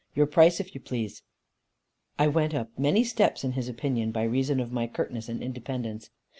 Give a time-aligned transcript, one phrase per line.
[0.15, 1.21] Your price, if you please?"
[2.17, 6.09] I went up many steps in his opinion, by reason of my curtness and independence.